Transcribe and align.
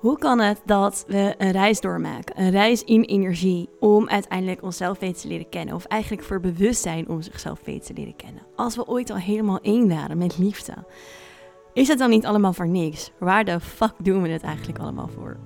Hoe 0.00 0.18
kan 0.18 0.38
het 0.40 0.60
dat 0.64 1.04
we 1.06 1.34
een 1.38 1.50
reis 1.50 1.80
doormaken, 1.80 2.40
een 2.40 2.50
reis 2.50 2.84
in 2.84 3.02
energie, 3.02 3.68
om 3.80 4.08
uiteindelijk 4.08 4.62
onszelf 4.62 4.98
beter 4.98 5.20
te 5.20 5.28
leren 5.28 5.48
kennen, 5.48 5.74
of 5.74 5.84
eigenlijk 5.84 6.22
voor 6.22 6.40
bewustzijn 6.40 7.08
om 7.08 7.22
zichzelf 7.22 7.62
beter 7.62 7.86
te 7.86 7.92
leren 7.92 8.16
kennen? 8.16 8.42
Als 8.56 8.76
we 8.76 8.86
ooit 8.86 9.10
al 9.10 9.16
helemaal 9.16 9.58
één 9.60 9.88
waren 9.88 10.18
met 10.18 10.38
liefde, 10.38 10.74
is 11.72 11.88
het 11.88 11.98
dan 11.98 12.10
niet 12.10 12.26
allemaal 12.26 12.52
voor 12.52 12.68
niks? 12.68 13.10
Waar 13.18 13.44
de 13.44 13.60
fuck 13.60 13.94
doen 13.98 14.22
we 14.22 14.28
het 14.28 14.42
eigenlijk 14.42 14.78
allemaal 14.78 15.08
voor? 15.08 15.36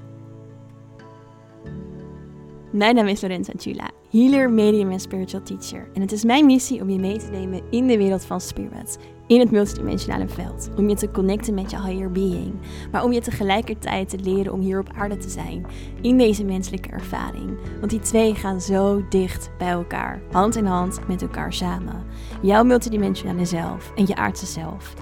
Mijn 2.75 2.95
naam 2.95 3.07
is 3.07 3.21
Lorenza 3.21 3.53
Chula, 3.57 3.91
healer, 4.11 4.51
medium 4.51 4.91
en 4.91 5.01
spiritual 5.01 5.43
teacher. 5.43 5.89
En 5.93 6.01
het 6.01 6.13
is 6.13 6.25
mijn 6.25 6.47
missie 6.47 6.81
om 6.81 6.91
je 6.91 6.99
mee 6.99 7.19
te 7.19 7.31
nemen 7.31 7.63
in 7.71 7.87
de 7.87 7.97
wereld 7.97 8.25
van 8.25 8.41
spirit, 8.41 8.99
in 9.27 9.41
het 9.41 9.51
multidimensionale 9.51 10.29
veld. 10.29 10.71
Om 10.77 10.89
je 10.89 10.95
te 10.95 11.11
connecten 11.11 11.55
met 11.55 11.71
je 11.71 11.83
higher 11.83 12.13
being, 12.13 12.55
maar 12.93 13.05
om 13.05 13.13
je 13.13 13.21
tegelijkertijd 13.21 14.09
te 14.09 14.19
leren 14.19 14.53
om 14.53 14.61
hier 14.61 14.79
op 14.79 14.91
aarde 14.97 15.17
te 15.17 15.29
zijn, 15.29 15.67
in 16.01 16.19
deze 16.19 16.45
menselijke 16.45 16.89
ervaring. 16.89 17.59
Want 17.79 17.91
die 17.91 18.01
twee 18.01 18.35
gaan 18.35 18.61
zo 18.61 19.05
dicht 19.09 19.51
bij 19.59 19.71
elkaar, 19.71 20.21
hand 20.31 20.57
in 20.57 20.67
hand 20.67 21.01
met 21.09 21.23
elkaar 21.23 21.53
samen. 21.53 22.05
Jouw 22.43 22.65
multidimensionale 22.65 23.45
zelf 23.45 23.93
en 23.95 24.07
je 24.07 24.15
aardse 24.15 24.47
zelf. 24.47 24.95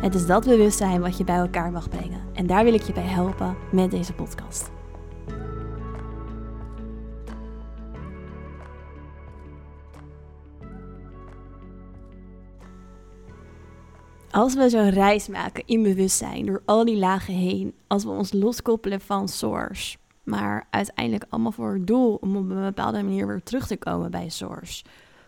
Het 0.00 0.14
is 0.14 0.26
dat 0.26 0.44
bewustzijn 0.44 1.00
wat 1.00 1.18
je 1.18 1.24
bij 1.24 1.36
elkaar 1.36 1.70
mag 1.70 1.88
brengen. 1.88 2.20
En 2.32 2.46
daar 2.46 2.64
wil 2.64 2.74
ik 2.74 2.82
je 2.82 2.92
bij 2.92 3.02
helpen 3.02 3.56
met 3.72 3.90
deze 3.90 4.12
podcast. 4.12 4.70
Als 14.34 14.54
we 14.54 14.68
zo'n 14.68 14.90
reis 14.90 15.28
maken 15.28 15.62
in 15.66 15.82
bewustzijn, 15.82 16.46
door 16.46 16.62
al 16.64 16.84
die 16.84 16.96
lagen 16.96 17.34
heen, 17.34 17.74
als 17.86 18.04
we 18.04 18.10
ons 18.10 18.32
loskoppelen 18.32 19.00
van 19.00 19.28
source, 19.28 19.96
maar 20.24 20.66
uiteindelijk 20.70 21.24
allemaal 21.28 21.52
voor 21.52 21.72
het 21.72 21.86
doel 21.86 22.14
om 22.14 22.36
op 22.36 22.50
een 22.50 22.64
bepaalde 22.64 23.02
manier 23.02 23.26
weer 23.26 23.42
terug 23.42 23.66
te 23.66 23.76
komen 23.76 24.10
bij 24.10 24.28
source. 24.28 24.84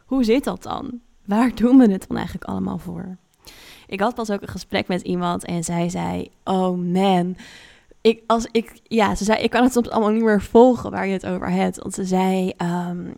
Hoe 0.06 0.24
zit 0.24 0.44
dat 0.44 0.62
dan? 0.62 1.00
Waar 1.24 1.54
doen 1.54 1.78
we 1.78 1.90
het 1.90 2.08
dan 2.08 2.16
eigenlijk 2.16 2.48
allemaal 2.48 2.78
voor? 2.78 3.16
Ik 3.86 4.00
had 4.00 4.14
pas 4.14 4.30
ook 4.30 4.42
een 4.42 4.48
gesprek 4.48 4.88
met 4.88 5.02
iemand 5.02 5.44
en 5.44 5.64
zij 5.64 5.88
zei: 5.88 6.30
Oh 6.44 6.78
man. 6.78 7.36
Ik, 8.00 8.22
als 8.26 8.48
ik, 8.50 8.80
ja, 8.82 9.14
ze 9.14 9.24
zei: 9.24 9.42
Ik 9.42 9.50
kan 9.50 9.62
het 9.62 9.72
soms 9.72 9.90
allemaal 9.90 10.12
niet 10.12 10.24
meer 10.24 10.42
volgen 10.42 10.90
waar 10.90 11.06
je 11.06 11.12
het 11.12 11.26
over 11.26 11.50
hebt. 11.50 11.78
Want 11.78 11.94
ze 11.94 12.04
zei: 12.04 12.52
um, 12.62 13.14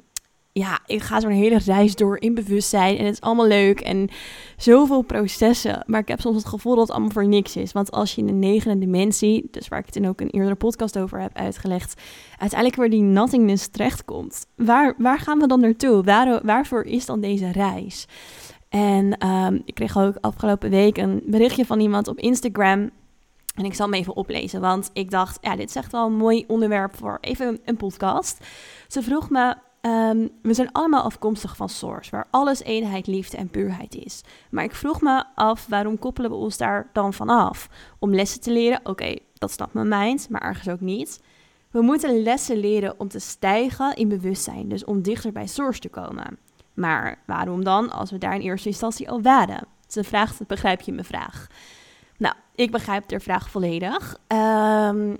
ja, 0.59 0.79
ik 0.87 1.03
ga 1.03 1.21
zo'n 1.21 1.31
hele 1.31 1.59
reis 1.59 1.95
door 1.95 2.21
in 2.21 2.35
bewustzijn 2.35 2.97
en 2.97 3.05
het 3.05 3.15
is 3.15 3.21
allemaal 3.21 3.47
leuk 3.47 3.81
en 3.81 4.09
zoveel 4.57 5.03
processen. 5.03 5.85
Maar 5.87 6.01
ik 6.01 6.09
heb 6.09 6.21
soms 6.21 6.37
het 6.37 6.47
gevoel 6.47 6.75
dat 6.75 6.83
het 6.83 6.91
allemaal 6.91 7.11
voor 7.11 7.29
niks 7.29 7.57
is. 7.57 7.73
Want 7.73 7.91
als 7.91 8.15
je 8.15 8.21
in 8.21 8.27
de 8.27 8.33
negende 8.33 8.79
dimensie, 8.79 9.49
dus 9.51 9.69
waar 9.69 9.79
ik 9.79 9.87
het 9.87 9.97
in 9.97 10.09
ook 10.09 10.21
een 10.21 10.31
eerdere 10.31 10.55
podcast 10.55 10.99
over 10.99 11.21
heb 11.21 11.37
uitgelegd, 11.37 12.01
uiteindelijk 12.39 12.81
weer 12.81 12.91
die 12.91 13.03
nothingness 13.03 13.69
terechtkomt. 13.69 14.47
Waar, 14.57 14.95
waar 14.99 15.19
gaan 15.19 15.39
we 15.39 15.47
dan 15.47 15.61
naartoe? 15.61 16.03
Waar, 16.03 16.41
waarvoor 16.47 16.85
is 16.85 17.07
dan 17.07 17.21
deze 17.21 17.53
reis? 17.53 18.07
En 18.69 19.27
um, 19.29 19.63
ik 19.65 19.75
kreeg 19.75 19.99
ook 19.99 20.17
afgelopen 20.21 20.71
week 20.71 20.97
een 20.97 21.23
berichtje 21.27 21.67
van 21.67 21.81
iemand 21.81 22.09
op 22.09 22.19
Instagram. 22.19 22.91
En 23.55 23.65
ik 23.65 23.75
zal 23.75 23.87
hem 23.87 23.95
even 23.95 24.17
oplezen, 24.17 24.61
want 24.61 24.91
ik 24.93 25.11
dacht, 25.11 25.39
ja, 25.41 25.57
dit 25.57 25.69
is 25.69 25.77
echt 25.77 25.93
wel 25.93 26.07
een 26.07 26.17
mooi 26.17 26.45
onderwerp 26.47 26.97
voor 26.97 27.19
even 27.21 27.59
een 27.65 27.77
podcast. 27.77 28.47
Ze 28.89 29.03
vroeg 29.03 29.31
me, 29.31 29.55
Um, 29.89 30.29
we 30.43 30.55
zijn 30.55 30.73
allemaal 30.73 31.03
afkomstig 31.03 31.57
van 31.57 31.69
Source, 31.69 32.11
waar 32.11 32.27
alles 32.31 32.63
eenheid, 32.63 33.07
liefde 33.07 33.37
en 33.37 33.49
puurheid 33.49 33.95
is. 33.95 34.21
Maar 34.51 34.65
ik 34.65 34.75
vroeg 34.75 35.01
me 35.01 35.25
af, 35.35 35.67
waarom 35.67 35.99
koppelen 35.99 36.31
we 36.31 36.37
ons 36.37 36.57
daar 36.57 36.91
dan 36.93 37.13
van 37.15 37.29
af? 37.29 37.69
Om 37.99 38.15
lessen 38.15 38.41
te 38.41 38.53
leren, 38.53 38.81
oké, 38.83 39.17
dat 39.35 39.53
snapt 39.53 39.73
mijn 39.73 39.89
mind, 39.89 40.29
maar 40.29 40.43
ergens 40.43 40.69
ook 40.69 40.81
niet. 40.81 41.21
We 41.71 41.81
moeten 41.81 42.23
lessen 42.23 42.57
leren 42.57 43.01
om 43.01 43.09
te 43.09 43.19
stijgen 43.19 43.97
in 43.97 44.09
bewustzijn, 44.09 44.69
dus 44.69 44.85
om 44.85 45.03
dichter 45.03 45.33
bij 45.33 45.47
Source 45.47 45.81
te 45.81 45.89
komen. 45.89 46.39
Maar 46.75 47.19
waarom 47.27 47.65
dan, 47.65 47.91
als 47.91 48.11
we 48.11 48.19
daar 48.19 48.35
in 48.35 48.41
eerste 48.41 48.69
instantie 48.69 49.11
al 49.11 49.23
waren? 49.23 49.67
Ze 49.87 50.05
vraagt, 50.05 50.47
begrijp 50.47 50.81
je 50.81 50.93
mijn 50.93 51.05
vraag? 51.05 51.47
Nou, 52.17 52.35
ik 52.55 52.71
begrijp 52.71 53.09
de 53.09 53.21
vraag 53.21 53.51
volledig. 53.51 54.17
Um, 54.29 55.19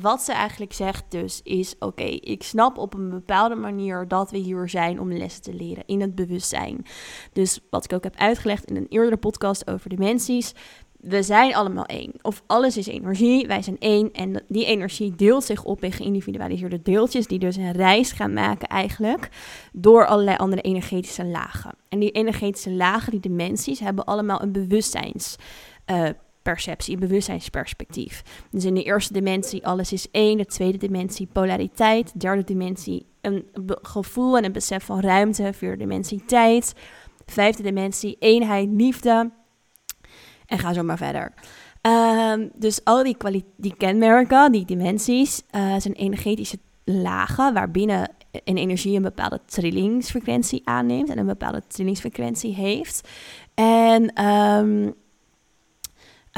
wat 0.00 0.22
ze 0.22 0.32
eigenlijk 0.32 0.72
zegt 0.72 1.04
dus 1.08 1.40
is: 1.42 1.74
oké, 1.78 2.04
ik 2.04 2.42
snap 2.42 2.78
op 2.78 2.94
een 2.94 3.10
bepaalde 3.10 3.54
manier 3.54 4.08
dat 4.08 4.30
we 4.30 4.38
hier 4.38 4.68
zijn 4.68 5.00
om 5.00 5.12
lessen 5.12 5.42
te 5.42 5.54
leren 5.54 5.82
in 5.86 6.00
het 6.00 6.14
bewustzijn. 6.14 6.86
Dus 7.32 7.60
wat 7.70 7.84
ik 7.84 7.92
ook 7.92 8.04
heb 8.04 8.16
uitgelegd 8.16 8.64
in 8.64 8.76
een 8.76 8.88
eerdere 8.88 9.16
podcast 9.16 9.70
over 9.70 9.88
dimensies. 9.88 10.54
We 11.00 11.22
zijn 11.22 11.54
allemaal 11.54 11.84
één. 11.84 12.12
Of 12.22 12.42
alles 12.46 12.76
is 12.76 12.86
energie. 12.86 13.46
Wij 13.46 13.62
zijn 13.62 13.78
één. 13.78 14.12
En 14.12 14.44
die 14.48 14.64
energie 14.64 15.14
deelt 15.14 15.44
zich 15.44 15.64
op 15.64 15.84
in 15.84 15.92
geïndividualiseerde 15.92 16.82
deeltjes. 16.82 17.26
Die 17.26 17.38
dus 17.38 17.56
een 17.56 17.72
reis 17.72 18.12
gaan 18.12 18.32
maken 18.32 18.68
eigenlijk. 18.68 19.28
Door 19.72 20.06
allerlei 20.06 20.36
andere 20.36 20.62
energetische 20.62 21.24
lagen. 21.24 21.74
En 21.88 21.98
die 21.98 22.10
energetische 22.10 22.70
lagen, 22.70 23.10
die 23.10 23.20
dimensies, 23.20 23.80
hebben 23.80 24.04
allemaal 24.04 24.42
een 24.42 24.52
bewustzijns. 24.52 25.36
Uh, 25.90 26.08
perceptie, 26.42 26.98
bewustzijnsperspectief. 26.98 28.22
Dus 28.50 28.64
in 28.64 28.74
de 28.74 28.82
eerste 28.82 29.12
dimensie 29.12 29.66
alles 29.66 29.92
is 29.92 30.10
één, 30.10 30.36
de 30.36 30.46
tweede 30.46 30.78
dimensie 30.78 31.28
polariteit, 31.32 32.12
de 32.12 32.18
derde 32.18 32.44
dimensie 32.44 33.06
een 33.20 33.48
gevoel 33.82 34.36
en 34.36 34.44
een 34.44 34.52
besef 34.52 34.84
van 34.84 35.00
ruimte, 35.00 35.52
vierde 35.52 35.76
dimensie 35.76 36.24
tijd, 36.24 36.74
vijfde 37.26 37.62
dimensie 37.62 38.16
eenheid, 38.18 38.68
liefde 38.70 39.30
en 40.46 40.58
ga 40.58 40.72
zo 40.72 40.82
maar 40.82 40.96
verder. 40.96 41.32
Ehm, 41.80 42.48
dus 42.54 42.84
al 42.84 43.02
die, 43.02 43.44
die 43.56 43.74
kenmerken, 43.76 44.52
die 44.52 44.64
dimensies, 44.64 45.42
uh, 45.50 45.74
zijn 45.78 45.94
energetische 45.94 46.58
lagen 46.84 47.54
waarbinnen 47.54 48.10
een 48.44 48.56
energie 48.56 48.96
een 48.96 49.02
bepaalde 49.02 49.40
trillingsfrequentie 49.46 50.60
aanneemt 50.64 51.10
en 51.10 51.18
een 51.18 51.26
bepaalde 51.26 51.62
trillingsfrequentie 51.66 52.54
heeft. 52.54 53.08
En 53.54 54.24
um, 54.24 54.94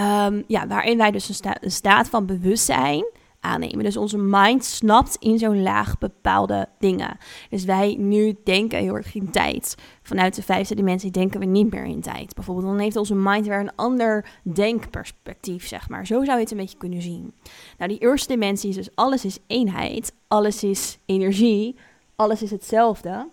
Um, 0.01 0.45
ja, 0.47 0.67
waarin 0.67 0.99
wij 0.99 1.11
dus 1.11 1.29
een, 1.29 1.57
een, 1.61 1.71
staat 1.71 2.09
van 2.09 2.27
bewustzijn 2.27 3.05
aannemen. 3.41 3.85
Dus 3.85 3.97
onze 3.97 4.19
mind 4.19 4.65
snapt 4.65 5.17
in 5.17 5.39
zo'n 5.39 5.63
laag 5.63 5.99
bepaalde 5.99 6.69
dingen. 6.79 7.17
Dus 7.51 7.65
wij 7.65 7.97
nu 7.99 8.37
denken 8.45 8.79
heel 8.79 8.95
erg 8.95 9.15
in 9.15 9.31
tijd. 9.31 9.75
Vanuit 10.03 10.35
de 10.35 10.43
vijfde 10.43 10.75
dimensie 10.75 11.11
denken 11.11 11.41
we 11.41 11.47
niet 11.47 11.71
meer 11.71 11.85
in 11.85 12.01
tijd. 12.01 12.35
Bijvoorbeeld, 12.35 12.67
dan 12.67 12.79
heeft 12.79 12.97
onze 12.97 13.15
mind 13.15 13.47
weer 13.47 13.61
een 13.61 13.75
ander 13.77 14.27
denkperspectief, 14.43 15.67
zeg 15.67 15.89
maar. 15.89 16.07
Zo 16.07 16.25
zou 16.25 16.37
je 16.37 16.43
het 16.43 16.51
een 16.51 16.57
beetje 16.57 16.79
kunnen 16.79 17.03
zien. 17.03 17.35
Nou, 17.79 17.91
die 17.91 18.01
eerste 18.01 18.33
dimensie 18.33 18.69
is 18.69 18.77
dus 18.77 18.95
alles 18.95 19.25
is 19.25 19.39
eenheid, 19.47 20.13
alles 20.29 20.65
is 20.65 20.99
energie, 21.07 21.77
alles 22.17 22.43
is 22.43 22.51
hetzelfde. 22.51 23.29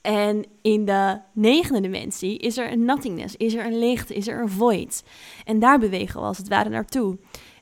En 0.00 0.44
in 0.62 0.84
de 0.84 1.20
negende 1.32 1.80
dimensie 1.80 2.38
is 2.38 2.58
er 2.58 2.72
een 2.72 2.84
nothingness, 2.84 3.36
is 3.36 3.54
er 3.54 3.66
een 3.66 3.78
licht, 3.78 4.10
is 4.10 4.28
er 4.28 4.40
een 4.40 4.48
void. 4.48 5.04
En 5.44 5.58
daar 5.58 5.78
bewegen 5.78 6.20
we 6.20 6.26
als 6.26 6.38
het 6.38 6.48
ware 6.48 6.68
naartoe. 6.68 7.18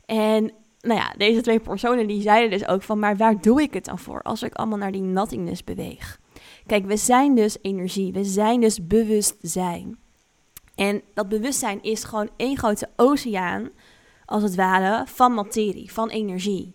En 0.07 0.53
nou 0.81 1.01
ja, 1.01 1.15
deze 1.17 1.41
twee 1.41 1.61
personen 1.61 2.07
die 2.07 2.23
zeiden 2.23 2.59
dus 2.59 2.69
ook 2.69 2.83
van, 2.83 2.99
maar 2.99 3.17
waar 3.17 3.41
doe 3.41 3.63
ik 3.63 3.75
het 3.75 3.85
dan 3.85 3.99
voor 3.99 4.23
als 4.23 4.43
ik 4.43 4.55
allemaal 4.55 4.79
naar 4.79 4.93
die 4.93 5.03
nothingness 5.03 5.65
beweeg? 5.65 6.21
Kijk, 6.67 6.87
we 6.87 6.97
zijn 6.97 7.35
dus 7.35 7.57
energie, 7.63 8.13
we 8.13 8.25
zijn 8.25 8.61
dus 8.61 8.87
bewustzijn. 8.87 9.99
En 10.75 11.03
dat 11.15 11.29
bewustzijn 11.29 11.83
is 11.83 12.05
gewoon 12.05 12.31
één 12.37 12.57
grote 12.57 12.89
oceaan, 12.97 13.71
als 14.25 14.43
het 14.43 14.55
ware, 14.55 15.07
van 15.07 15.35
materie, 15.35 15.93
van 15.93 16.09
energie. 16.09 16.73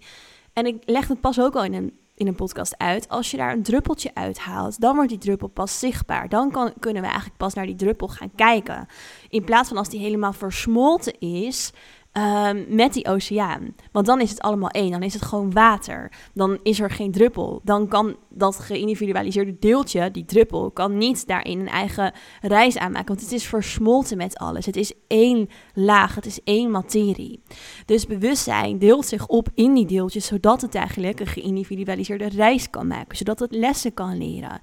En 0.53 0.65
ik 0.65 0.81
leg 0.85 1.07
het 1.07 1.21
pas 1.21 1.39
ook 1.39 1.55
al 1.55 1.63
in 1.63 1.73
een 1.73 1.97
in 2.15 2.27
een 2.27 2.35
podcast 2.35 2.77
uit. 2.77 3.09
Als 3.09 3.31
je 3.31 3.37
daar 3.37 3.51
een 3.51 3.63
druppeltje 3.63 4.11
uithaalt, 4.13 4.79
dan 4.79 4.95
wordt 4.95 5.09
die 5.09 5.17
druppel 5.17 5.47
pas 5.47 5.79
zichtbaar. 5.79 6.29
Dan 6.29 6.51
kan, 6.51 6.73
kunnen 6.79 7.01
we 7.01 7.07
eigenlijk 7.07 7.37
pas 7.37 7.53
naar 7.53 7.65
die 7.65 7.75
druppel 7.75 8.07
gaan 8.07 8.35
kijken. 8.35 8.87
In 9.29 9.43
plaats 9.43 9.67
van 9.67 9.77
als 9.77 9.89
die 9.89 9.99
helemaal 9.99 10.33
versmolten 10.33 11.19
is, 11.19 11.71
Um, 12.17 12.65
met 12.69 12.93
die 12.93 13.07
oceaan. 13.07 13.75
Want 13.91 14.05
dan 14.05 14.21
is 14.21 14.29
het 14.29 14.41
allemaal 14.41 14.69
één. 14.69 14.91
Dan 14.91 15.03
is 15.03 15.13
het 15.13 15.21
gewoon 15.21 15.51
water. 15.51 16.11
Dan 16.33 16.59
is 16.63 16.79
er 16.79 16.89
geen 16.89 17.11
druppel. 17.11 17.61
Dan 17.63 17.87
kan 17.87 18.15
dat 18.29 18.59
geïndividualiseerde 18.59 19.55
deeltje, 19.59 20.11
die 20.11 20.25
druppel, 20.25 20.71
kan 20.71 20.97
niet 20.97 21.27
daarin 21.27 21.59
een 21.59 21.67
eigen 21.67 22.13
reis 22.41 22.77
aanmaken. 22.77 23.07
Want 23.07 23.21
het 23.21 23.31
is 23.31 23.45
versmolten 23.45 24.17
met 24.17 24.37
alles. 24.37 24.65
Het 24.65 24.75
is 24.75 24.93
één 25.07 25.49
laag. 25.73 26.15
Het 26.15 26.25
is 26.25 26.39
één 26.43 26.71
materie. 26.71 27.41
Dus 27.85 28.05
bewustzijn 28.05 28.77
deelt 28.77 29.05
zich 29.05 29.27
op 29.27 29.47
in 29.55 29.73
die 29.73 29.85
deeltjes, 29.85 30.25
zodat 30.25 30.61
het 30.61 30.75
eigenlijk 30.75 31.19
een 31.19 31.27
geïndividualiseerde 31.27 32.29
reis 32.29 32.69
kan 32.69 32.87
maken. 32.87 33.17
Zodat 33.17 33.39
het 33.39 33.51
lessen 33.51 33.93
kan 33.93 34.17
leren. 34.17 34.59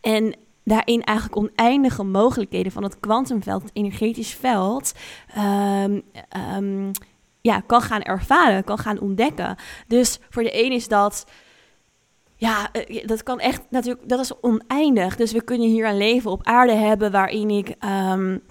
En 0.00 0.34
daarin 0.64 1.02
eigenlijk 1.02 1.36
oneindige 1.36 2.02
mogelijkheden 2.02 2.72
van 2.72 2.82
het 2.82 3.00
kwantumveld, 3.00 3.62
het 3.62 3.70
energetisch 3.74 4.34
veld, 4.34 4.92
um, 5.38 6.02
um, 6.56 6.90
ja, 7.40 7.60
kan 7.60 7.82
gaan 7.82 8.02
ervaren, 8.02 8.64
kan 8.64 8.78
gaan 8.78 9.00
ontdekken. 9.00 9.56
Dus 9.86 10.18
voor 10.30 10.42
de 10.42 10.64
een 10.64 10.72
is 10.72 10.88
dat. 10.88 11.26
Ja, 12.36 12.72
eh, 12.72 13.06
dat 13.06 13.22
kan 13.22 13.40
echt 13.40 13.62
natuurlijk, 13.70 14.08
dat 14.08 14.20
is 14.20 14.40
oneindig. 14.40 15.16
Dus 15.16 15.32
we 15.32 15.42
kunnen 15.42 15.68
hier 15.68 15.86
een 15.86 15.96
leven 15.96 16.30
op 16.30 16.44
aarde 16.46 16.72
hebben 16.74 17.12
waarin 17.12 17.50
ik 17.50 17.74
um, 17.84 18.42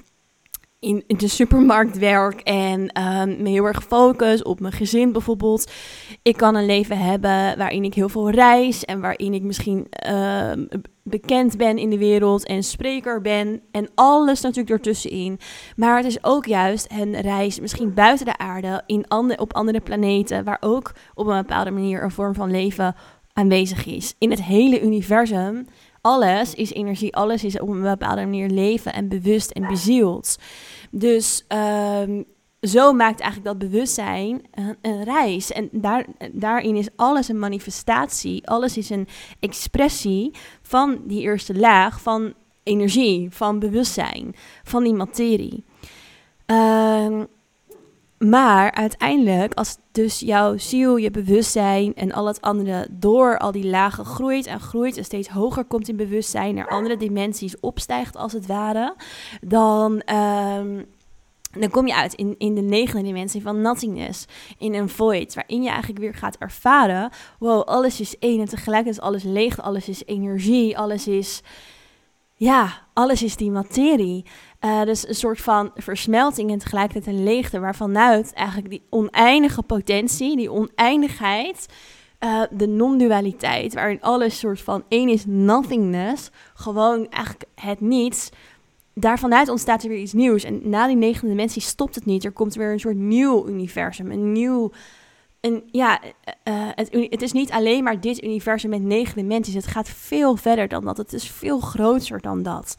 in, 0.81 1.03
de 1.07 1.27
supermarkt 1.27 1.97
werk 1.97 2.39
en 2.39 3.01
um, 3.01 3.41
me 3.41 3.49
heel 3.49 3.65
erg 3.65 3.83
focus 3.83 4.43
op 4.43 4.59
mijn 4.59 4.73
gezin 4.73 5.11
bijvoorbeeld. 5.11 5.71
Ik 6.21 6.37
kan 6.37 6.55
een 6.55 6.65
leven 6.65 6.97
hebben 6.97 7.57
waarin 7.57 7.83
ik 7.83 7.93
heel 7.93 8.09
veel 8.09 8.29
reis 8.29 8.85
en 8.85 9.01
waarin 9.01 9.33
ik 9.33 9.41
misschien 9.41 9.87
ehm, 9.89 10.65
bekend 11.03 11.57
ben 11.57 11.77
in 11.77 11.89
de 11.89 11.97
wereld 11.97 12.45
en 12.45 12.63
spreker 12.63 13.21
ben 13.21 13.61
en 13.71 13.89
alles 13.95 14.41
natuurlijk 14.41 14.69
ertussenin. 14.69 15.39
Maar 15.75 15.97
het 15.97 16.05
is 16.05 16.23
ook 16.23 16.45
juist 16.45 16.87
een 16.91 17.21
reis 17.21 17.59
misschien 17.59 17.93
buiten 17.93 18.25
de 18.25 18.37
aarde 18.37 18.83
in 18.85 19.07
andere, 19.07 19.39
op 19.39 19.53
andere 19.53 19.79
planeten 19.79 20.43
waar 20.43 20.57
ook 20.59 20.91
op 21.13 21.27
een 21.27 21.41
bepaalde 21.41 21.71
manier 21.71 22.03
een 22.03 22.11
vorm 22.11 22.33
van 22.33 22.51
leven 22.51 22.95
aanwezig 23.33 23.85
is. 23.85 24.15
In 24.17 24.29
het 24.29 24.43
hele 24.43 24.81
universum 24.81 25.65
alles 26.01 26.53
is 26.53 26.71
energie, 26.71 27.15
alles 27.15 27.43
is 27.43 27.59
op 27.59 27.67
een 27.67 27.81
bepaalde 27.81 28.21
manier 28.21 28.49
leven 28.49 28.93
en 28.93 29.07
bewust 29.07 29.51
en 29.51 29.67
bezield. 29.67 30.37
Dus 30.91 31.45
um, 31.47 32.25
zo 32.61 32.93
maakt 32.93 33.19
eigenlijk 33.19 33.59
dat 33.59 33.69
bewustzijn 33.69 34.41
een, 34.51 34.77
een 34.81 35.03
reis. 35.03 35.51
En 35.51 35.69
daar, 35.71 36.05
daarin 36.31 36.75
is 36.75 36.87
alles 36.95 37.27
een 37.27 37.39
manifestatie, 37.39 38.47
alles 38.47 38.77
is 38.77 38.89
een 38.89 39.07
expressie 39.39 40.31
van 40.61 41.01
die 41.07 41.21
eerste 41.21 41.55
laag 41.55 42.01
van 42.01 42.33
energie, 42.63 43.27
van 43.31 43.59
bewustzijn, 43.59 44.35
van 44.63 44.83
die 44.83 44.93
materie. 44.93 45.63
Um, 46.45 47.27
maar 48.29 48.71
uiteindelijk, 48.71 49.53
als 49.53 49.77
dus 49.91 50.19
jouw 50.19 50.57
ziel, 50.57 50.95
je 50.95 51.11
bewustzijn 51.11 51.95
en 51.95 52.11
al 52.11 52.27
het 52.27 52.41
andere 52.41 52.87
door 52.91 53.37
al 53.37 53.51
die 53.51 53.65
lagen 53.65 54.05
groeit 54.05 54.45
en 54.45 54.59
groeit 54.59 54.97
en 54.97 55.03
steeds 55.03 55.27
hoger 55.27 55.65
komt 55.65 55.89
in 55.89 55.95
bewustzijn, 55.95 56.55
naar 56.55 56.67
andere 56.67 56.97
dimensies 56.97 57.59
opstijgt 57.59 58.15
als 58.15 58.33
het 58.33 58.45
ware, 58.45 58.95
dan, 59.41 59.91
um, 60.15 60.85
dan 61.59 61.69
kom 61.69 61.87
je 61.87 61.95
uit 61.95 62.13
in, 62.13 62.35
in 62.37 62.55
de 62.55 62.61
negende 62.61 63.03
dimensie 63.03 63.41
van 63.41 63.61
nothingness, 63.61 64.25
in 64.57 64.73
een 64.73 64.89
void, 64.89 65.33
waarin 65.33 65.63
je 65.63 65.69
eigenlijk 65.69 65.99
weer 65.99 66.15
gaat 66.15 66.37
ervaren, 66.37 67.09
wow, 67.39 67.63
alles 67.63 67.99
is 67.99 68.19
één 68.19 68.39
en 68.39 68.49
tegelijkertijd 68.49 68.97
is 68.97 69.03
alles 69.03 69.23
leeg, 69.23 69.61
alles 69.61 69.89
is 69.89 70.05
energie, 70.05 70.77
alles 70.77 71.07
is, 71.07 71.41
ja, 72.35 72.87
alles 72.93 73.23
is 73.23 73.35
die 73.35 73.51
materie. 73.51 74.25
Uh, 74.65 74.83
dus 74.83 75.07
een 75.07 75.15
soort 75.15 75.41
van 75.41 75.71
versmelting 75.75 76.51
en 76.51 76.57
tegelijkertijd 76.57 77.15
een 77.15 77.23
leegte, 77.23 77.59
waarvanuit 77.59 78.33
eigenlijk 78.33 78.69
die 78.69 78.83
oneindige 78.89 79.61
potentie, 79.63 80.35
die 80.35 80.51
oneindigheid, 80.51 81.65
uh, 82.19 82.41
de 82.51 82.67
non-dualiteit, 82.67 83.73
waarin 83.73 84.01
alles 84.01 84.39
soort 84.39 84.61
van 84.61 84.83
één 84.87 85.09
is 85.09 85.23
nothingness, 85.27 86.29
gewoon 86.53 87.09
eigenlijk 87.09 87.45
het 87.55 87.79
niets. 87.79 88.29
Daarvanuit 88.93 89.49
ontstaat 89.49 89.83
er 89.83 89.89
weer 89.89 89.97
iets 89.97 90.13
nieuws. 90.13 90.43
En 90.43 90.69
na 90.69 90.87
die 90.87 90.95
negende 90.95 91.27
dimensie 91.27 91.61
stopt 91.61 91.95
het 91.95 92.05
niet. 92.05 92.25
Er 92.25 92.31
komt 92.31 92.55
weer 92.55 92.71
een 92.71 92.79
soort 92.79 92.95
nieuw 92.95 93.47
universum, 93.47 94.11
een 94.11 94.31
nieuw 94.31 94.71
en 95.41 95.63
ja, 95.71 96.01
uh, 96.03 96.69
het, 96.75 97.07
het, 97.09 97.21
is 97.21 97.31
niet 97.31 97.51
alleen 97.51 97.83
maar 97.83 98.01
dit 98.01 98.23
universum 98.23 98.69
met 98.69 98.81
negen 98.81 99.15
dimensies. 99.15 99.53
Het 99.53 99.67
gaat 99.67 99.89
veel 99.89 100.35
verder 100.35 100.67
dan 100.67 100.85
dat. 100.85 100.97
Het 100.97 101.13
is 101.13 101.29
veel 101.29 101.59
groter 101.59 102.21
dan 102.21 102.43
dat. 102.43 102.75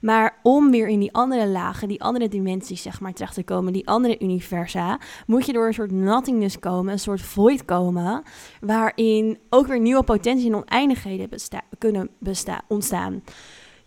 Maar 0.00 0.38
om 0.42 0.70
weer 0.70 0.88
in 0.88 0.98
die 0.98 1.12
andere 1.12 1.46
lagen, 1.46 1.88
die 1.88 2.02
andere 2.02 2.28
dimensies, 2.28 2.82
zeg 2.82 3.00
maar, 3.00 3.12
terecht 3.12 3.34
te 3.34 3.42
komen, 3.42 3.72
die 3.72 3.86
andere 3.86 4.18
universa, 4.18 5.00
moet 5.26 5.46
je 5.46 5.52
door 5.52 5.66
een 5.66 5.74
soort 5.74 5.90
nothingness 5.90 6.58
komen, 6.58 6.92
een 6.92 6.98
soort 6.98 7.20
void 7.20 7.64
komen, 7.64 8.22
waarin 8.60 9.38
ook 9.50 9.66
weer 9.66 9.80
nieuwe 9.80 10.02
potentie 10.02 10.46
en 10.46 10.56
oneindigheden 10.56 11.28
kunnen 11.78 12.10
ontstaan. 12.68 13.22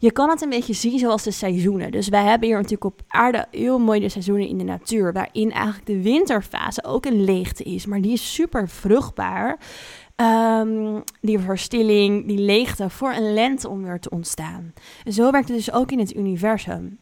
Je 0.02 0.12
kan 0.12 0.30
het 0.30 0.42
een 0.42 0.50
beetje 0.50 0.74
zien 0.74 1.00
zoals 1.00 1.24
de 1.24 1.32
seizoenen. 1.32 1.92
Dus 1.92 2.08
wij 2.08 2.24
hebben 2.24 2.48
hier 2.48 2.58
natuurlijk 2.58 2.84
op 2.84 3.02
aarde 3.08 3.48
heel 3.52 3.80
mooi 3.80 4.00
de 4.00 4.10
seizoenen 4.10 4.48
in 4.48 4.58
de 4.58 4.64
natuur. 4.64 5.14
Waarin 5.14 5.52
eigenlijk 5.52 5.86
de 5.86 6.02
winterfase 6.02 6.84
ook 6.84 7.06
een 7.06 7.24
leegte 7.24 7.64
is. 7.64 7.86
Maar 7.86 8.02
die 8.02 8.12
is 8.12 8.34
super 8.34 8.70
vruchtbaar. 8.70 9.58
Um, 10.16 11.04
die 11.22 11.40
verstilling, 11.40 12.28
die 12.28 12.38
leegte 12.38 12.90
voor 12.90 13.14
een 13.14 13.34
lente 13.34 13.70
om 13.70 13.84
weer 13.84 14.00
te 14.00 14.10
ontstaan. 14.10 14.74
En 15.04 15.14
zo 15.14 15.32
werkt 15.32 15.48
het 15.48 15.58
dus 15.58 15.72
ook 15.72 15.92
in 15.92 16.00
het 16.00 16.16
universum. 16.16 16.98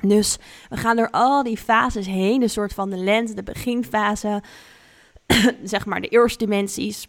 Dus 0.00 0.38
we 0.68 0.76
gaan 0.76 0.96
door 0.96 1.10
al 1.10 1.42
die 1.42 1.58
fases 1.58 2.06
heen. 2.06 2.40
De 2.40 2.48
soort 2.48 2.72
van 2.72 2.90
de 2.90 2.96
lente, 2.96 3.34
de 3.34 3.42
beginfase. 3.42 4.42
zeg 5.62 5.86
maar 5.86 6.00
de 6.00 6.08
eerste 6.08 6.38
dimensies. 6.38 7.08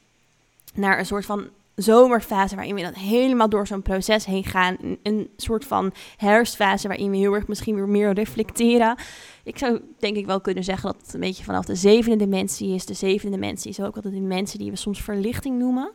Naar 0.73 0.99
een 0.99 1.05
soort 1.05 1.25
van 1.25 1.49
zomerfase 1.81 2.55
waarin 2.55 2.75
we 2.75 2.81
dan 2.81 2.93
helemaal 2.93 3.49
door 3.49 3.67
zo'n 3.67 3.81
proces 3.81 4.25
heen 4.25 4.43
gaan. 4.43 4.77
Een, 5.03 5.29
soort 5.35 5.65
van 5.65 5.93
herfstfase 6.17 6.87
waarin 6.87 7.11
we 7.11 7.17
heel 7.17 7.33
erg 7.33 7.47
misschien 7.47 7.75
weer 7.75 7.89
meer 7.89 8.13
reflecteren. 8.13 8.97
Ik 9.43 9.57
zou 9.57 9.81
denk 9.99 10.15
ik 10.15 10.25
wel 10.25 10.41
kunnen 10.41 10.63
zeggen 10.63 10.91
dat 10.91 11.01
het 11.01 11.13
een 11.13 11.19
beetje 11.19 11.43
vanaf 11.43 11.65
de 11.65 11.75
zevende 11.75 12.17
dimensie 12.17 12.73
is. 12.73 12.85
De 12.85 12.93
zevende 12.93 13.35
dimensie 13.35 13.71
is 13.71 13.79
ook 13.79 13.95
altijd 13.95 14.13
de 14.13 14.19
dimensie 14.19 14.59
die 14.59 14.71
we 14.71 14.77
soms 14.77 15.01
verlichting 15.01 15.59
noemen. 15.59 15.91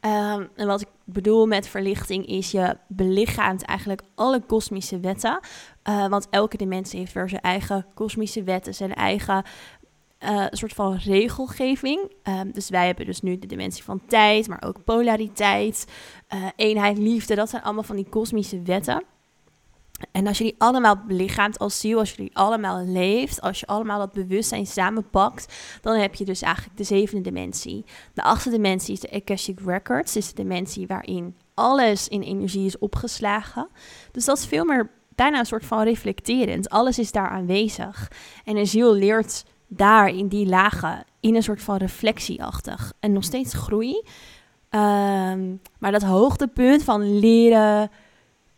Um, 0.00 0.48
en 0.54 0.66
wat 0.66 0.80
ik 0.80 0.88
bedoel 1.04 1.46
met 1.46 1.68
verlichting 1.68 2.26
is 2.26 2.50
je 2.50 2.76
belichaamt 2.88 3.62
eigenlijk 3.62 4.02
alle 4.14 4.40
kosmische 4.40 5.00
wetten. 5.00 5.40
Uh, 5.88 6.06
want 6.06 6.26
elke 6.30 6.56
dimensie 6.56 6.98
heeft 6.98 7.12
weer 7.12 7.28
zijn 7.28 7.40
eigen 7.40 7.86
kosmische 7.94 8.42
wetten, 8.42 8.74
zijn 8.74 8.94
eigen 8.94 9.44
uh, 10.20 10.46
een 10.50 10.56
soort 10.56 10.72
van 10.72 10.96
regelgeving. 10.96 12.12
Um, 12.28 12.52
dus 12.52 12.68
wij 12.68 12.86
hebben 12.86 13.06
dus 13.06 13.20
nu 13.20 13.38
de 13.38 13.46
dimensie 13.46 13.84
van 13.84 14.00
tijd, 14.06 14.48
maar 14.48 14.62
ook 14.66 14.84
polariteit, 14.84 15.86
uh, 16.34 16.46
eenheid, 16.56 16.98
liefde. 16.98 17.34
Dat 17.34 17.50
zijn 17.50 17.62
allemaal 17.62 17.82
van 17.82 17.96
die 17.96 18.08
kosmische 18.08 18.62
wetten. 18.62 19.04
En 20.12 20.26
als 20.26 20.38
je 20.38 20.44
die 20.44 20.54
allemaal 20.58 20.96
belichaamt 21.06 21.58
als 21.58 21.80
ziel, 21.80 21.98
als 21.98 22.10
je 22.10 22.16
die 22.16 22.36
allemaal 22.36 22.84
leeft, 22.84 23.40
als 23.40 23.60
je 23.60 23.66
allemaal 23.66 23.98
dat 23.98 24.12
bewustzijn 24.12 24.66
samenpakt, 24.66 25.54
dan 25.80 25.98
heb 25.98 26.14
je 26.14 26.24
dus 26.24 26.42
eigenlijk 26.42 26.76
de 26.76 26.84
zevende 26.84 27.22
dimensie. 27.22 27.84
De 28.14 28.22
achtste 28.22 28.50
dimensie 28.50 28.94
is 28.94 29.00
de 29.00 29.10
Akashic 29.10 29.60
Records, 29.64 30.16
is 30.16 30.28
de 30.28 30.34
dimensie 30.34 30.86
waarin 30.86 31.36
alles 31.54 32.08
in 32.08 32.22
energie 32.22 32.66
is 32.66 32.78
opgeslagen. 32.78 33.68
Dus 34.12 34.24
dat 34.24 34.38
is 34.38 34.46
veel 34.46 34.64
meer 34.64 34.90
bijna 35.14 35.38
een 35.38 35.46
soort 35.46 35.66
van 35.66 35.82
reflecterend. 35.82 36.68
Alles 36.68 36.98
is 36.98 37.12
daar 37.12 37.28
aanwezig. 37.28 38.10
En 38.44 38.56
een 38.56 38.66
ziel 38.66 38.94
leert 38.94 39.44
daar 39.66 40.08
in 40.08 40.28
die 40.28 40.46
lagen, 40.46 41.04
in 41.20 41.34
een 41.34 41.42
soort 41.42 41.62
van 41.62 41.76
reflectieachtig. 41.76 42.92
En 43.00 43.12
nog 43.12 43.24
steeds 43.24 43.54
groei. 43.54 44.02
Ehm, 44.68 45.54
maar 45.78 45.92
dat 45.92 46.02
hoogtepunt 46.02 46.82
van 46.82 47.18
leren 47.18 47.90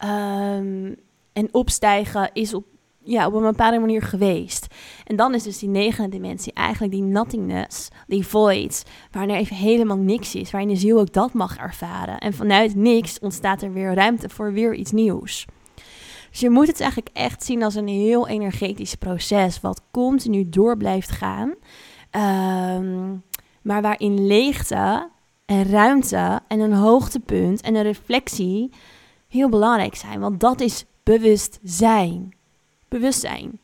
um, 0.05 0.97
en 1.33 1.49
opstijgen 1.51 2.31
is 2.33 2.55
op, 2.55 2.65
ja, 2.99 3.27
op 3.27 3.35
een 3.35 3.43
bepaalde 3.43 3.79
manier 3.79 4.03
geweest. 4.03 4.67
En 5.05 5.17
dan 5.17 5.35
is 5.35 5.43
dus 5.43 5.59
die 5.59 5.69
negende 5.69 6.09
dimensie 6.09 6.53
eigenlijk 6.53 6.93
die 6.93 7.03
nothingness, 7.03 7.88
die 8.07 8.27
void, 8.27 8.85
waarin 9.11 9.35
er 9.35 9.41
even 9.41 9.57
helemaal 9.57 9.97
niks 9.97 10.35
is, 10.35 10.50
waarin 10.50 10.71
de 10.71 10.77
ziel 10.77 10.99
ook 10.99 11.12
dat 11.12 11.33
mag 11.33 11.57
ervaren. 11.57 12.19
En 12.19 12.33
vanuit 12.33 12.75
niks 12.75 13.19
ontstaat 13.19 13.62
er 13.62 13.73
weer 13.73 13.95
ruimte 13.95 14.29
voor 14.29 14.53
weer 14.53 14.75
iets 14.75 14.93
nieuws. 14.93 15.47
Dus 16.38 16.47
je 16.47 16.52
moet 16.52 16.66
het 16.66 16.80
eigenlijk 16.80 17.16
echt 17.16 17.45
zien 17.45 17.62
als 17.62 17.75
een 17.75 17.88
heel 17.88 18.28
energetisch 18.28 18.95
proces, 18.95 19.61
wat 19.61 19.83
continu 19.90 20.49
door 20.49 20.76
blijft 20.76 21.11
gaan. 21.11 21.54
Ehm, 22.11 23.16
maar 23.62 23.83
waarin 23.83 24.26
leegte 24.26 25.09
en 25.47 25.71
ruimte 25.71 26.40
en 26.49 26.61
een 26.61 26.73
hoogtepunt 26.73 27.61
en 27.61 27.75
een 27.75 27.83
reflectie 27.83 28.71
heel 29.28 29.49
belangrijk 29.49 29.95
zijn. 29.95 30.21
Want 30.21 30.40
dat 30.40 30.61
is 30.61 30.85
bewustzijn. 31.02 32.35
Bewustzijn. 32.88 33.59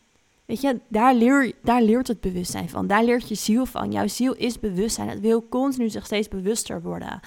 Weet 0.45 0.61
je, 0.61 0.81
daar, 0.89 1.15
leer, 1.15 1.53
daar 1.63 1.83
leert 1.83 2.09
het 2.09 2.21
bewustzijn 2.21 2.69
van. 2.69 2.87
Daar 2.87 3.05
leert 3.05 3.29
je 3.29 3.35
ziel 3.35 3.67
van. 3.67 3.93
Jouw 3.93 4.09
ziel 4.09 4.35
is 4.35 4.61
bewustzijn. 4.61 5.09
Het 5.09 5.21
wil 5.21 5.49
continu 5.49 5.89
zich 5.89 6.07
steeds 6.07 6.29
bewuster 6.29 6.83
worden. 6.83 7.21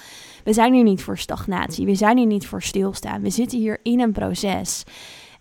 We 0.44 0.54
zijn 0.54 0.74
hier 0.74 0.84
niet 0.84 1.02
voor 1.02 1.18
stagnatie. 1.18 1.86
We 1.86 1.96
zijn 1.96 2.18
hier 2.18 2.28
niet 2.28 2.48
voor 2.48 2.62
stilstaan. 2.62 3.22
We 3.22 3.30
zitten 3.30 3.60
hier 3.60 3.80
in 3.84 4.00
een 4.00 4.12
proces. 4.12 4.84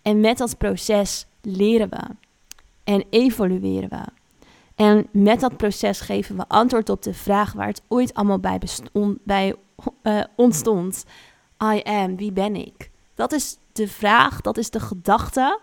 En 0.07 0.21
met 0.21 0.39
dat 0.39 0.59
proces 0.59 1.27
leren 1.43 1.89
we 1.91 2.03
en 2.85 3.05
evolueren 3.11 3.89
we. 3.89 4.05
En 4.75 5.07
met 5.13 5.41
dat 5.41 5.57
proces 5.57 6.01
geven 6.01 6.37
we 6.37 6.45
antwoord 6.49 6.89
op 6.89 7.03
de 7.03 7.15
vraag 7.15 7.53
waar 7.53 7.67
het 7.67 7.83
ooit 7.89 8.15
allemaal 8.15 8.39
bij, 8.39 8.61
bij 9.25 9.55
uh, 10.03 10.25
ontstond. 10.37 11.05
I 11.63 11.81
am, 11.83 12.17
wie 12.17 12.33
ben 12.33 12.57
ik? 12.57 12.91
Dat 13.15 13.33
is 13.33 13.59
de 13.73 13.89
vraag, 13.89 14.41
dat 14.41 14.57
is 14.57 14.71
de 14.71 14.81
gedachte, 14.81 15.61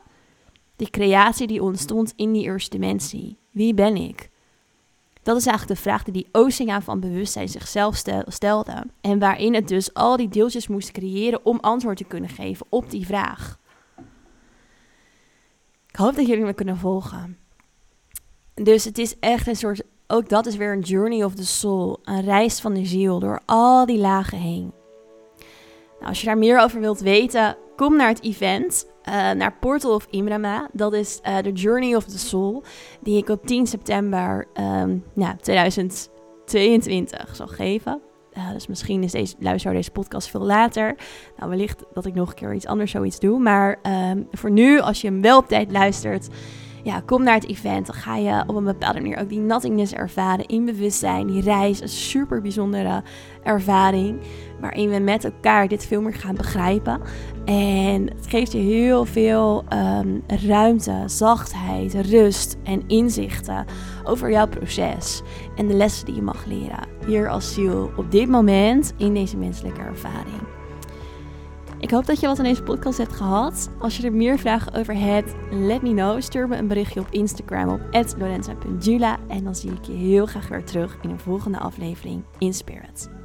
die 0.76 0.90
creatie 0.90 1.48
die 1.48 1.64
ontstond 1.64 2.14
in 2.16 2.32
die 2.32 2.44
eerste 2.44 2.78
dimensie. 2.78 3.38
Wie 3.52 3.74
ben 3.74 3.96
ik? 3.96 4.30
Dat 5.22 5.38
is 5.38 5.46
eigenlijk 5.46 5.78
de 5.78 5.84
vraag 5.84 6.04
die 6.04 6.14
die 6.14 6.30
oceaan 6.32 6.82
van 6.82 7.00
bewustzijn 7.00 7.50
zichzelf 7.50 8.04
stelde. 8.28 8.84
En 9.02 9.20
waarin 9.20 9.54
het 9.54 9.68
dus 9.68 9.94
al 9.94 10.18
die 10.18 10.30
deeltjes 10.30 10.68
moest 10.68 10.92
creëren 10.92 11.46
om 11.46 11.60
antwoord 11.60 11.98
te 11.98 12.04
kunnen 12.04 12.30
geven 12.30 12.66
op 12.70 12.90
die 12.90 13.06
vraag. 13.06 13.62
Ik 15.94 16.00
hoop 16.00 16.16
dat 16.16 16.28
jullie 16.28 16.46
me 16.46 16.54
kunnen 16.54 16.78
volgen. 16.78 17.38
Dus 18.54 18.86
het 18.86 18.98
is 18.98 19.20
echt 19.20 19.48
een 19.48 19.56
soort, 19.56 19.82
ook 20.08 20.30
dat 20.30 20.46
is 20.46 20.56
weer 20.56 20.72
een 20.72 20.80
journey 20.80 21.24
of 21.24 21.34
the 21.34 21.46
soul, 21.46 22.00
een 22.04 22.22
reis 22.22 22.60
van 22.60 22.74
de 22.74 22.86
ziel 22.86 23.20
door 23.20 23.40
al 23.46 23.86
die 23.86 23.98
lagen 23.98 24.38
heen. 24.38 24.74
Nou, 25.94 26.06
als 26.06 26.20
je 26.20 26.26
daar 26.26 26.38
meer 26.38 26.60
over 26.60 26.80
wilt 26.80 27.00
weten, 27.00 27.58
kom 27.76 27.96
naar 27.96 28.08
het 28.08 28.24
event. 28.24 28.88
uh, 29.06 29.32
naar 29.32 29.58
Portal 29.60 29.94
of 29.94 30.08
Imrama. 30.10 30.70
Dat 30.72 30.94
is 30.94 31.20
uh, 31.28 31.38
The 31.38 31.52
Journey 31.52 31.96
of 31.96 32.06
the 32.06 32.20
Soul, 32.20 32.64
die 33.02 33.18
ik 33.18 33.30
op 33.30 33.46
10 33.46 33.68
september 33.68 34.48
um, 34.60 35.04
ja, 35.16 35.36
2022 35.42 37.36
zal 37.36 37.48
geven. 37.48 38.02
Uh, 38.38 38.52
dus 38.52 38.68
misschien 38.68 39.04
is 39.04 39.12
deze, 39.12 39.36
luister 39.40 39.74
deze 39.74 39.92
podcast 39.92 40.30
veel 40.30 40.42
later. 40.42 40.96
Nou, 41.38 41.50
wellicht 41.50 41.84
dat 41.94 42.06
ik 42.06 42.14
nog 42.14 42.30
een 42.30 42.36
keer 42.36 42.54
iets 42.54 42.66
anders 42.66 42.92
zoiets 42.92 43.20
doe. 43.20 43.40
Maar 43.40 43.80
um, 44.12 44.28
voor 44.32 44.52
nu, 44.52 44.80
als 44.80 45.02
je 45.02 45.08
hem 45.08 45.22
wel 45.22 45.38
op 45.38 45.48
tijd 45.48 45.72
luistert, 45.72 46.30
ja, 46.84 47.02
kom 47.06 47.24
naar 47.24 47.34
het 47.34 47.48
event. 47.48 47.86
Dan 47.86 47.96
ga 47.96 48.16
je 48.16 48.44
op 48.48 48.56
een 48.56 48.64
bepaalde 48.64 49.02
manier 49.02 49.20
ook 49.20 49.30
die 49.30 49.40
nothingness 49.40 49.94
ervaren 49.94 50.46
in 50.46 50.66
bewustzijn. 50.66 51.28
Die 51.28 51.42
reis, 51.42 51.82
een 51.82 51.90
super 51.90 52.42
bijzondere 52.42 53.04
ervaring. 53.44 54.20
Waarin 54.64 54.90
we 54.90 55.00
met 55.00 55.24
elkaar 55.24 55.68
dit 55.68 55.86
veel 55.86 56.02
meer 56.02 56.14
gaan 56.14 56.36
begrijpen. 56.36 57.02
En 57.46 58.08
het 58.16 58.28
geeft 58.28 58.52
je 58.52 58.58
heel 58.58 59.06
veel 59.06 59.64
um, 59.74 60.24
ruimte, 60.28 61.04
zachtheid, 61.06 61.94
rust 61.94 62.58
en 62.64 62.84
inzichten 62.88 63.66
over 64.04 64.32
jouw 64.32 64.48
proces. 64.48 65.22
En 65.56 65.68
de 65.68 65.74
lessen 65.74 66.06
die 66.06 66.16
je 66.16 66.22
mag 66.22 66.46
leren. 66.46 66.88
Hier 67.06 67.30
als 67.30 67.54
ziel 67.54 67.92
op 67.96 68.12
dit 68.12 68.30
moment 68.30 68.94
in 68.98 69.14
deze 69.14 69.38
menselijke 69.38 69.82
ervaring. 69.82 70.42
Ik 71.80 71.92
hoop 71.92 72.06
dat 72.06 72.20
je 72.20 72.28
wat 72.28 72.38
aan 72.38 72.44
deze 72.44 72.64
podcast 72.64 72.98
hebt 72.98 73.14
gehad. 73.14 73.70
Als 73.80 73.98
je 73.98 74.04
er 74.06 74.14
meer 74.14 74.40
vragen 74.40 74.74
over 74.74 74.98
hebt, 74.98 75.36
let 75.52 75.82
me 75.82 75.90
know. 75.90 76.22
Stuur 76.22 76.48
me 76.48 76.56
een 76.56 76.68
berichtje 76.68 77.00
op 77.00 77.08
Instagram 77.10 77.70
op 77.70 77.82
lorenza.jula. 78.18 79.18
En 79.28 79.44
dan 79.44 79.56
zie 79.56 79.72
ik 79.72 79.86
je 79.86 79.94
heel 79.94 80.26
graag 80.26 80.48
weer 80.48 80.64
terug 80.64 80.98
in 81.02 81.10
een 81.10 81.20
volgende 81.20 81.60
aflevering 81.60 82.24
in 82.38 82.54
Spirit. 82.54 83.23